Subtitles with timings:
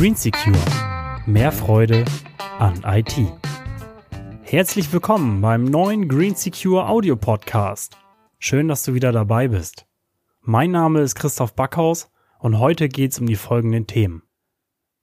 [0.00, 0.56] Green Secure.
[1.26, 2.06] Mehr Freude
[2.58, 3.16] an IT.
[4.40, 7.98] Herzlich willkommen beim neuen Green Secure Audio Podcast.
[8.38, 9.84] Schön, dass du wieder dabei bist.
[10.40, 14.22] Mein Name ist Christoph Backhaus und heute geht's um die folgenden Themen.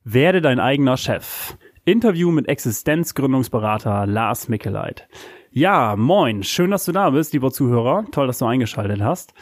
[0.03, 1.55] Werde dein eigener Chef.
[1.87, 5.07] Interview mit Existenzgründungsberater Lars Mickeleit.
[5.51, 8.03] Ja, moin, schön, dass du da bist, lieber Zuhörer.
[8.11, 9.33] Toll, dass du eingeschaltet hast.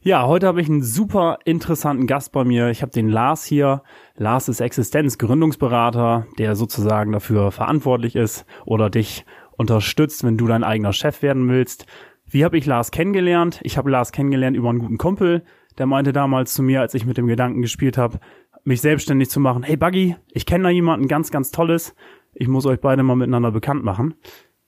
[0.00, 2.70] Ja, heute habe ich einen super interessanten Gast bei mir.
[2.70, 3.82] Ich habe den Lars hier.
[4.16, 9.26] Lars ist Existenzgründungsberater, der sozusagen dafür verantwortlich ist oder dich
[9.58, 11.84] unterstützt, wenn du dein eigener Chef werden willst.
[12.24, 13.60] Wie habe ich Lars kennengelernt?
[13.62, 15.42] Ich habe Lars kennengelernt über einen guten Kumpel.
[15.76, 18.20] Der meinte damals zu mir, als ich mit dem Gedanken gespielt habe,
[18.64, 21.94] mich selbstständig zu machen, hey Buggy, ich kenne da jemanden ganz, ganz Tolles.
[22.34, 24.14] Ich muss euch beide mal miteinander bekannt machen.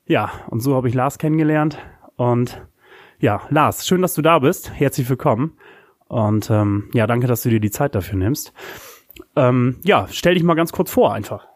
[0.07, 1.79] Ja, und so habe ich Lars kennengelernt
[2.17, 2.67] und
[3.19, 4.73] ja, Lars, schön, dass du da bist.
[4.75, 5.57] Herzlich willkommen.
[6.09, 8.53] Und ähm, ja, danke, dass du dir die Zeit dafür nimmst.
[9.37, 11.47] Ähm, ja, stell dich mal ganz kurz vor einfach.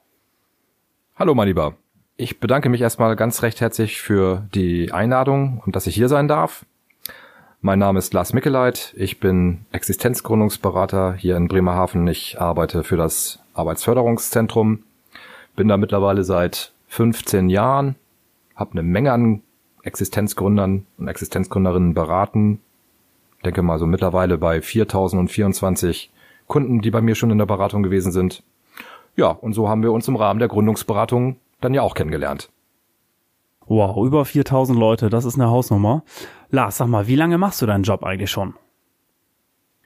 [1.17, 1.77] Hallo, mein Lieber.
[2.17, 6.28] Ich bedanke mich erstmal ganz recht herzlich für die Einladung und dass ich hier sein
[6.28, 6.65] darf.
[7.62, 8.93] Mein Name ist Lars Mickeleit.
[8.97, 12.07] Ich bin Existenzgründungsberater hier in Bremerhaven.
[12.07, 14.83] Ich arbeite für das Arbeitsförderungszentrum.
[15.57, 17.97] Bin da mittlerweile seit 15 Jahren,
[18.55, 19.43] habe eine Menge an
[19.83, 22.61] Existenzgründern und Existenzgründerinnen beraten.
[23.45, 26.12] Denke mal so mittlerweile bei 4024
[26.47, 28.43] Kunden, die bei mir schon in der Beratung gewesen sind.
[29.17, 32.51] Ja, und so haben wir uns im Rahmen der Gründungsberatung dann ja auch kennengelernt.
[33.67, 36.05] Wow, über 4000 Leute, das ist eine Hausnummer.
[36.50, 38.55] Lars, sag mal, wie lange machst du deinen Job eigentlich schon?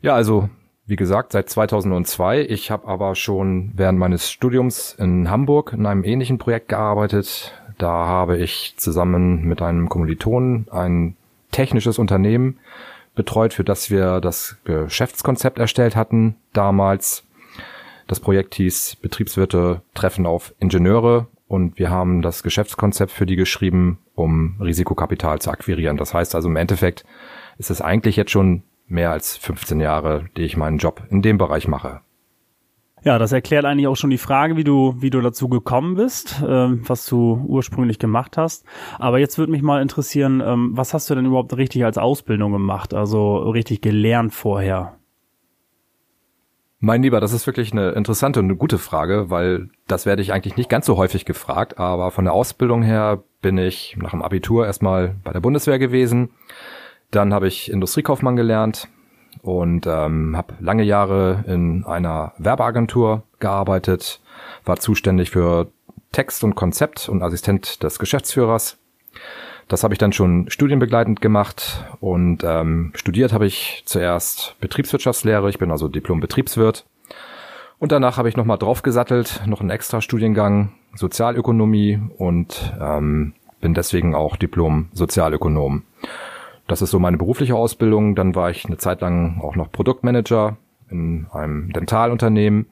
[0.02, 0.48] Ja, also
[0.86, 2.40] wie gesagt, seit 2002.
[2.42, 7.54] Ich habe aber schon während meines Studiums in Hamburg in einem ähnlichen Projekt gearbeitet.
[7.78, 11.16] Da habe ich zusammen mit einem Kommilitonen ein
[11.52, 12.58] technisches Unternehmen
[13.14, 17.24] betreut, für das wir das Geschäftskonzept erstellt hatten damals.
[18.06, 23.98] Das Projekt hieß Betriebswirte treffen auf Ingenieure und wir haben das Geschäftskonzept für die geschrieben,
[24.14, 25.96] um Risikokapital zu akquirieren.
[25.96, 27.04] Das heißt also im Endeffekt
[27.58, 31.38] ist es eigentlich jetzt schon mehr als 15 Jahre, die ich meinen Job in dem
[31.38, 32.02] Bereich mache.
[33.02, 36.40] Ja, das erklärt eigentlich auch schon die Frage, wie du, wie du dazu gekommen bist,
[36.46, 38.64] ähm, was du ursprünglich gemacht hast.
[39.00, 42.52] Aber jetzt würde mich mal interessieren, ähm, was hast du denn überhaupt richtig als Ausbildung
[42.52, 44.99] gemacht, also richtig gelernt vorher?
[46.80, 50.32] Mein Lieber, das ist wirklich eine interessante und eine gute Frage, weil das werde ich
[50.32, 54.22] eigentlich nicht ganz so häufig gefragt, aber von der Ausbildung her bin ich nach dem
[54.22, 56.30] Abitur erstmal bei der Bundeswehr gewesen.
[57.10, 58.88] Dann habe ich Industriekaufmann gelernt,
[59.42, 64.20] und ähm, habe lange Jahre in einer Werbeagentur gearbeitet,
[64.64, 65.70] war zuständig für
[66.12, 68.78] Text und Konzept und Assistent des Geschäftsführers.
[69.70, 75.48] Das habe ich dann schon studienbegleitend gemacht und ähm, studiert habe ich zuerst Betriebswirtschaftslehre.
[75.48, 76.86] Ich bin also Diplom-Betriebswirt.
[77.78, 84.16] Und danach habe ich nochmal draufgesattelt, noch einen extra Studiengang Sozialökonomie und ähm, bin deswegen
[84.16, 85.84] auch Diplom-Sozialökonom.
[86.66, 88.16] Das ist so meine berufliche Ausbildung.
[88.16, 90.56] Dann war ich eine Zeit lang auch noch Produktmanager
[90.90, 92.66] in einem Dentalunternehmen.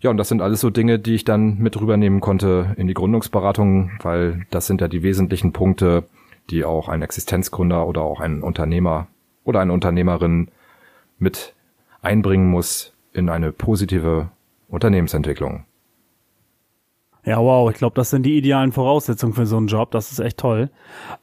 [0.00, 2.94] Ja, und das sind alles so Dinge, die ich dann mit rübernehmen konnte in die
[2.94, 6.04] Gründungsberatung, weil das sind ja die wesentlichen Punkte,
[6.50, 9.08] die auch ein Existenzgründer oder auch ein Unternehmer
[9.44, 10.48] oder eine Unternehmerin
[11.18, 11.54] mit
[12.00, 14.30] einbringen muss in eine positive
[14.68, 15.64] Unternehmensentwicklung.
[17.24, 19.92] Ja, wow, ich glaube, das sind die idealen Voraussetzungen für so einen Job.
[19.92, 20.70] Das ist echt toll.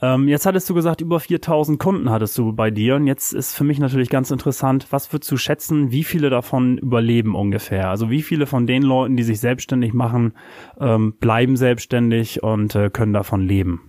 [0.02, 2.96] Ähm, jetzt hattest du gesagt, über 4000 Kunden hattest du bei dir.
[2.96, 6.78] Und jetzt ist für mich natürlich ganz interessant, was würdest du schätzen, wie viele davon
[6.78, 7.90] überleben ungefähr?
[7.90, 10.36] Also wie viele von den Leuten, die sich selbstständig machen,
[10.80, 13.88] ähm, bleiben selbstständig und äh, können davon leben?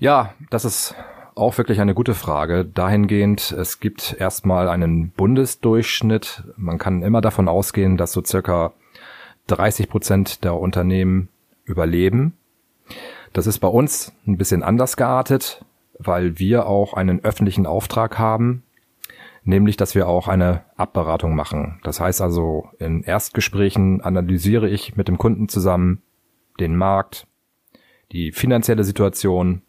[0.00, 0.94] Ja, das ist
[1.34, 2.64] auch wirklich eine gute Frage.
[2.64, 6.42] Dahingehend, es gibt erstmal einen Bundesdurchschnitt.
[6.56, 8.72] Man kann immer davon ausgehen, dass so circa
[9.48, 11.28] 30 Prozent der Unternehmen
[11.64, 12.32] überleben.
[13.34, 15.66] Das ist bei uns ein bisschen anders geartet,
[15.98, 18.62] weil wir auch einen öffentlichen Auftrag haben,
[19.44, 21.78] nämlich dass wir auch eine Abberatung machen.
[21.82, 26.00] Das heißt also, in Erstgesprächen analysiere ich mit dem Kunden zusammen
[26.58, 27.26] den Markt,
[28.12, 29.60] die finanzielle Situation,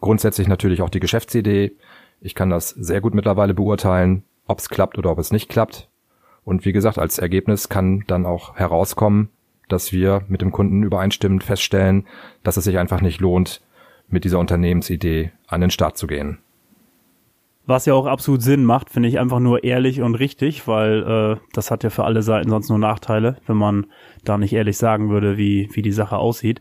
[0.00, 1.72] grundsätzlich natürlich auch die Geschäftsidee.
[2.20, 5.88] Ich kann das sehr gut mittlerweile beurteilen, ob es klappt oder ob es nicht klappt.
[6.44, 9.30] Und wie gesagt, als Ergebnis kann dann auch herauskommen,
[9.68, 12.06] dass wir mit dem Kunden übereinstimmend feststellen,
[12.42, 13.62] dass es sich einfach nicht lohnt,
[14.08, 16.38] mit dieser Unternehmensidee an den Start zu gehen.
[17.68, 21.46] Was ja auch absolut Sinn macht, finde ich einfach nur ehrlich und richtig, weil äh,
[21.52, 23.86] das hat ja für alle Seiten sonst nur Nachteile, wenn man
[24.24, 26.60] da nicht ehrlich sagen würde, wie, wie die Sache aussieht.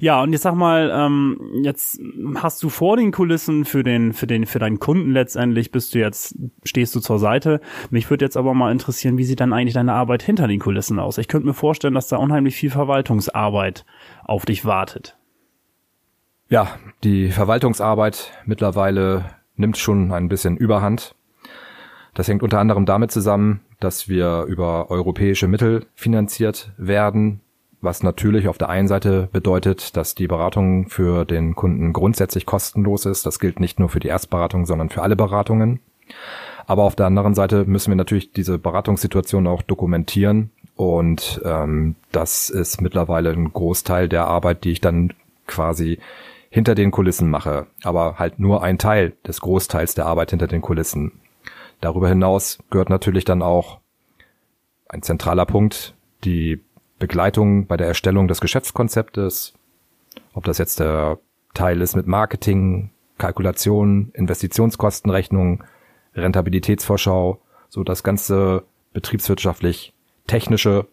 [0.00, 2.00] Ja, und jetzt sag mal, ähm, jetzt
[2.34, 6.00] hast du vor den Kulissen für den, für den, für deinen Kunden letztendlich bist du
[6.00, 7.60] jetzt, stehst du zur Seite.
[7.90, 10.98] Mich würde jetzt aber mal interessieren, wie sieht dann eigentlich deine Arbeit hinter den Kulissen
[10.98, 11.18] aus?
[11.18, 13.84] Ich könnte mir vorstellen, dass da unheimlich viel Verwaltungsarbeit
[14.24, 15.16] auf dich wartet.
[16.48, 16.66] Ja,
[17.04, 19.26] die Verwaltungsarbeit mittlerweile
[19.60, 21.14] nimmt schon ein bisschen Überhand.
[22.14, 27.40] Das hängt unter anderem damit zusammen, dass wir über europäische Mittel finanziert werden,
[27.80, 33.06] was natürlich auf der einen Seite bedeutet, dass die Beratung für den Kunden grundsätzlich kostenlos
[33.06, 33.24] ist.
[33.24, 35.80] Das gilt nicht nur für die Erstberatung, sondern für alle Beratungen.
[36.66, 40.50] Aber auf der anderen Seite müssen wir natürlich diese Beratungssituation auch dokumentieren.
[40.76, 45.12] Und ähm, das ist mittlerweile ein Großteil der Arbeit, die ich dann
[45.46, 45.98] quasi
[46.50, 50.60] hinter den Kulissen mache, aber halt nur ein Teil des Großteils der Arbeit hinter den
[50.60, 51.20] Kulissen.
[51.80, 53.78] Darüber hinaus gehört natürlich dann auch
[54.88, 55.94] ein zentraler Punkt,
[56.24, 56.60] die
[56.98, 59.54] Begleitung bei der Erstellung des Geschäftskonzeptes,
[60.34, 61.18] ob das jetzt der
[61.54, 65.64] Teil ist mit Marketing, Kalkulation, Investitionskostenrechnung,
[66.14, 69.94] Rentabilitätsvorschau, so das ganze betriebswirtschaftlich
[70.26, 70.88] technische.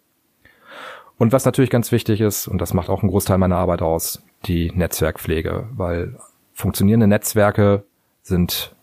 [1.18, 4.24] Und was natürlich ganz wichtig ist, und das macht auch einen Großteil meiner Arbeit aus,
[4.46, 6.18] die Netzwerkpflege, weil
[6.54, 7.84] funktionierende Netzwerke
[8.22, 8.76] sind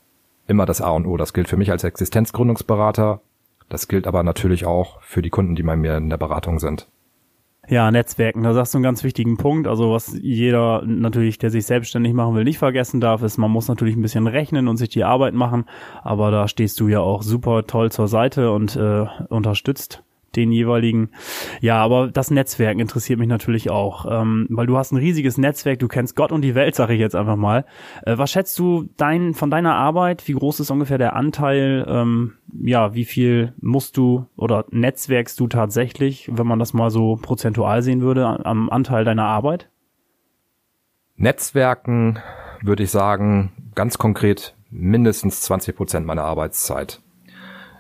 [0.47, 1.17] immer das A und O.
[1.17, 3.21] Das gilt für mich als Existenzgründungsberater.
[3.69, 6.89] Das gilt aber natürlich auch für die Kunden, die bei mir in der Beratung sind.
[7.67, 9.67] Ja, Netzwerken, da sagst du einen ganz wichtigen Punkt.
[9.67, 13.69] Also was jeder natürlich, der sich selbstständig machen will, nicht vergessen darf, ist, man muss
[13.69, 15.65] natürlich ein bisschen rechnen und sich die Arbeit machen.
[16.03, 20.04] Aber da stehst du ja auch super toll zur Seite und äh, unterstützt
[20.37, 21.11] den jeweiligen.
[21.61, 25.79] Ja, aber das Netzwerk interessiert mich natürlich auch, ähm, weil du hast ein riesiges Netzwerk,
[25.79, 27.65] du kennst Gott und die Welt, sage ich jetzt einfach mal.
[28.05, 30.27] Äh, was schätzt du dein, von deiner Arbeit?
[30.29, 31.85] Wie groß ist ungefähr der Anteil?
[31.89, 37.17] Ähm, ja, wie viel musst du oder netzwerkst du tatsächlich, wenn man das mal so
[37.17, 39.69] prozentual sehen würde, am Anteil deiner Arbeit?
[41.17, 42.19] Netzwerken
[42.63, 47.01] würde ich sagen, ganz konkret mindestens 20 Prozent meiner Arbeitszeit.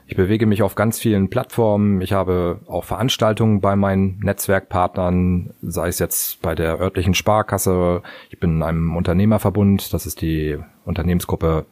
[0.07, 2.03] Ich bewege mich auf ganz vielen Plattformen.
[2.03, 8.03] Ich habe auch Veranstaltungen bei meinen Netzwerkpartnern, sei es jetzt bei der örtlichen Sparkasse.
[8.29, 11.65] Ich bin in einem Unternehmerverbund, das ist die Unternehmensgruppe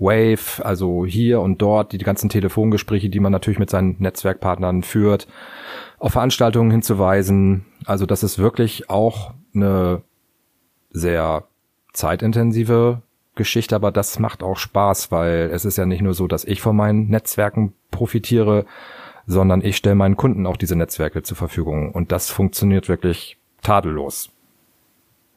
[0.00, 5.28] Wave, also hier und dort die ganzen Telefongespräche, die man natürlich mit seinen Netzwerkpartnern führt,
[5.98, 7.66] auf Veranstaltungen hinzuweisen.
[7.84, 10.02] Also das ist wirklich auch eine
[10.90, 11.44] sehr
[11.92, 13.02] zeitintensive
[13.36, 16.60] Geschichte, aber das macht auch Spaß, weil es ist ja nicht nur so, dass ich
[16.60, 18.66] von meinen Netzwerken profitiere,
[19.26, 24.30] sondern ich stelle meinen Kunden auch diese Netzwerke zur Verfügung und das funktioniert wirklich tadellos.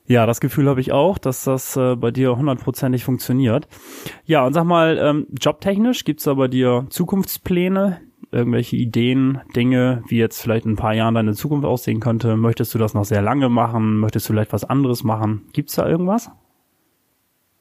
[0.08, 3.68] Ja, das Gefühl habe ich auch, dass das äh, bei dir hundertprozentig funktioniert.
[4.26, 10.18] Ja, und sag mal, ähm, jobtechnisch gibt's da bei dir Zukunftspläne, irgendwelche Ideen, Dinge, wie
[10.18, 12.38] jetzt vielleicht in ein paar Jahren deine Zukunft aussehen könnte?
[12.38, 14.00] Möchtest du das noch sehr lange machen?
[14.00, 15.44] Möchtest du vielleicht was anderes machen?
[15.54, 16.32] Gibt's da irgendwas?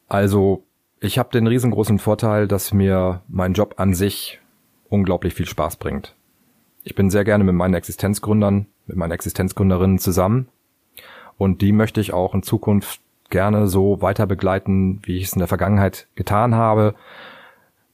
[0.08, 0.64] Also
[1.00, 4.40] ich habe den riesengroßen Vorteil, dass mir mein Job an sich
[4.88, 6.14] unglaublich viel Spaß bringt.
[6.82, 10.48] Ich bin sehr gerne mit meinen Existenzgründern, mit meinen Existenzgründerinnen zusammen
[11.36, 13.00] und die möchte ich auch in Zukunft
[13.30, 16.94] gerne so weiter begleiten, wie ich es in der Vergangenheit getan habe.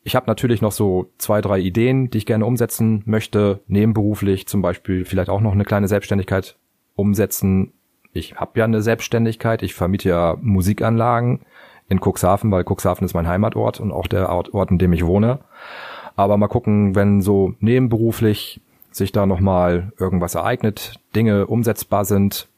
[0.03, 4.63] Ich habe natürlich noch so zwei, drei Ideen, die ich gerne umsetzen möchte, nebenberuflich zum
[4.63, 6.57] Beispiel vielleicht auch noch eine kleine Selbstständigkeit
[6.95, 7.73] umsetzen.
[8.13, 11.41] Ich habe ja eine Selbstständigkeit, ich vermiete ja Musikanlagen
[11.89, 15.41] in Cuxhaven, weil Cuxhaven ist mein Heimatort und auch der Ort, in dem ich wohne.
[16.17, 22.49] Aber mal gucken, wenn so nebenberuflich sich da nochmal irgendwas ereignet, Dinge umsetzbar sind,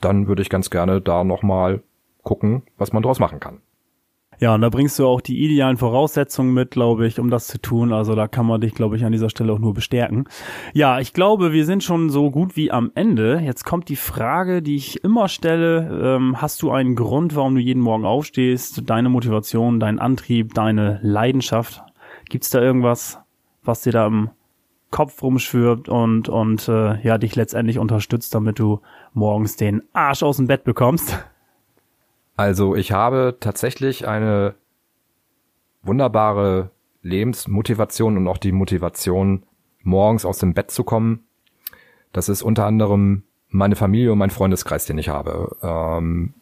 [0.00, 1.82] dann würde ich ganz gerne da nochmal
[2.22, 3.60] gucken, was man draus machen kann.
[4.40, 7.60] Ja, und da bringst du auch die idealen Voraussetzungen mit, glaube ich, um das zu
[7.60, 7.92] tun.
[7.92, 10.28] Also da kann man dich, glaube ich, an dieser Stelle auch nur bestärken.
[10.72, 13.40] Ja, ich glaube, wir sind schon so gut wie am Ende.
[13.44, 16.16] Jetzt kommt die Frage, die ich immer stelle.
[16.16, 18.82] Ähm, hast du einen Grund, warum du jeden Morgen aufstehst?
[18.88, 21.82] Deine Motivation, dein Antrieb, deine Leidenschaft?
[22.28, 23.18] Gibt's da irgendwas,
[23.64, 24.30] was dir da im
[24.90, 28.80] Kopf rumschwirrt und, und äh, ja, dich letztendlich unterstützt, damit du
[29.12, 31.18] morgens den Arsch aus dem Bett bekommst?
[32.38, 34.54] Also ich habe tatsächlich eine
[35.82, 36.70] wunderbare
[37.02, 39.42] Lebensmotivation und auch die Motivation,
[39.82, 41.24] morgens aus dem Bett zu kommen.
[42.12, 45.56] Das ist unter anderem meine Familie und mein Freundeskreis, den ich habe.
[45.62, 46.32] Ähm,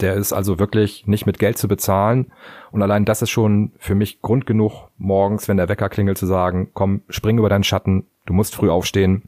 [0.00, 2.30] der ist also wirklich nicht mit Geld zu bezahlen.
[2.70, 6.26] Und allein das ist schon für mich Grund genug, morgens, wenn der Wecker klingelt, zu
[6.26, 9.24] sagen, komm, spring über deinen Schatten, du musst früh aufstehen.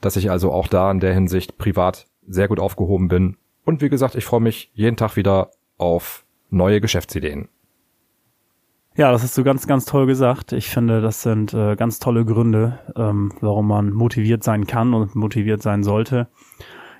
[0.00, 3.36] Dass ich also auch da in der Hinsicht privat sehr gut aufgehoben bin
[3.70, 7.48] und wie gesagt, ich freue mich jeden Tag wieder auf neue Geschäftsideen.
[8.96, 10.52] Ja, das hast du ganz, ganz toll gesagt.
[10.52, 15.14] Ich finde, das sind äh, ganz tolle Gründe, ähm, warum man motiviert sein kann und
[15.14, 16.28] motiviert sein sollte.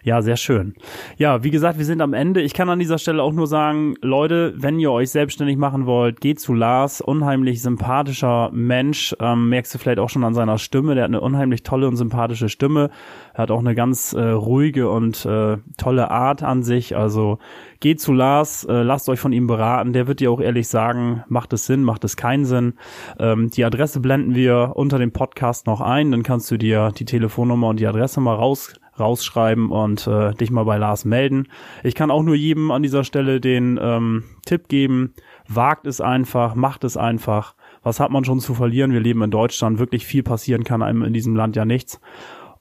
[0.02, 0.74] Ja, sehr schön.
[1.18, 2.40] Ja, wie gesagt, wir sind am Ende.
[2.40, 6.22] Ich kann an dieser Stelle auch nur sagen, Leute, wenn ihr euch selbstständig machen wollt,
[6.22, 7.02] geht zu Lars.
[7.02, 9.14] Unheimlich sympathischer Mensch.
[9.20, 10.94] Ähm, merkst du vielleicht auch schon an seiner Stimme.
[10.94, 12.88] Der hat eine unheimlich tolle und sympathische Stimme.
[13.34, 16.96] Er hat auch eine ganz äh, ruhige und äh, tolle Art an sich.
[16.96, 17.38] Also
[17.80, 19.92] geht zu Lars, äh, lasst euch von ihm beraten.
[19.92, 22.74] Der wird dir auch ehrlich sagen, macht es Sinn, macht es keinen Sinn.
[23.18, 26.10] Ähm, die Adresse blenden wir unter dem Podcast noch ein.
[26.10, 30.50] Dann kannst du dir die Telefonnummer und die Adresse mal raus rausschreiben und äh, dich
[30.50, 31.48] mal bei Lars melden.
[31.82, 35.14] Ich kann auch nur jedem an dieser Stelle den ähm, Tipp geben,
[35.48, 37.54] wagt es einfach, macht es einfach.
[37.82, 38.92] Was hat man schon zu verlieren?
[38.92, 42.00] Wir leben in Deutschland, wirklich viel passieren kann einem in diesem Land ja nichts.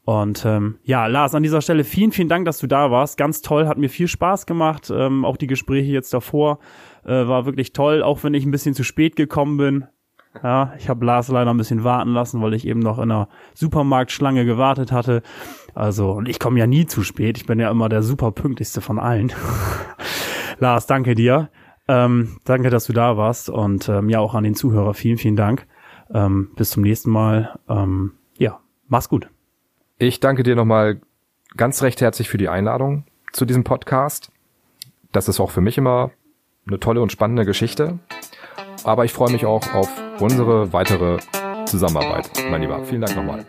[0.05, 3.15] Und ähm, ja, Lars, an dieser Stelle vielen, vielen Dank, dass du da warst.
[3.17, 4.91] Ganz toll, hat mir viel Spaß gemacht.
[4.91, 6.57] Ähm, auch die Gespräche jetzt davor
[7.05, 9.85] äh, war wirklich toll, auch wenn ich ein bisschen zu spät gekommen bin.
[10.43, 13.29] Ja, ich habe Lars leider ein bisschen warten lassen, weil ich eben noch in einer
[13.55, 15.21] Supermarktschlange gewartet hatte.
[15.73, 17.37] Also, und ich komme ja nie zu spät.
[17.37, 19.31] Ich bin ja immer der super pünktlichste von allen.
[20.59, 21.49] Lars, danke dir.
[21.87, 23.49] Ähm, danke, dass du da warst.
[23.49, 25.65] Und ähm, ja, auch an den Zuhörer vielen, vielen Dank.
[26.13, 27.59] Ähm, bis zum nächsten Mal.
[27.67, 29.29] Ähm, ja, mach's gut.
[29.97, 31.01] Ich danke dir nochmal
[31.57, 34.31] ganz recht herzlich für die Einladung zu diesem Podcast.
[35.11, 36.11] Das ist auch für mich immer
[36.67, 37.99] eine tolle und spannende Geschichte.
[38.83, 41.17] Aber ich freue mich auch auf unsere weitere
[41.65, 42.83] Zusammenarbeit, mein Lieber.
[42.85, 43.45] Vielen Dank nochmal.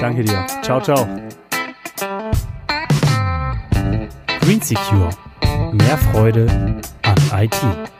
[0.00, 0.46] Danke dir.
[0.62, 1.06] Ciao, ciao.
[4.40, 5.10] Green Secure.
[5.72, 6.46] Mehr Freude
[7.02, 7.93] an IT.